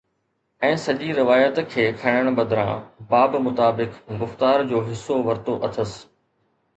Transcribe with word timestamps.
۽ 0.67 0.77
سڄي 0.83 1.09
روايت 1.17 1.59
کي 1.73 1.83
کڻڻ 2.03 2.29
بدران 2.39 2.81
باب 3.11 3.37
مطابق 3.49 3.99
گفتار 4.23 4.65
جو 4.73 4.81
حصو 4.89 5.19
ورتو 5.29 5.59
اٿس 5.69 5.93